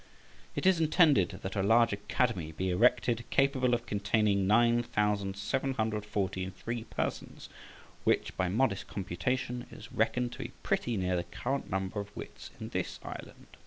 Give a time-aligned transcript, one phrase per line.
[0.55, 5.75] It is intended that a large Academy be erected, capable of containing nine thousand seven
[5.75, 7.49] hundred forty and three persons,
[8.03, 12.49] which, by modest computation, is reckoned to be pretty near the current number of wits
[12.59, 13.45] in this island.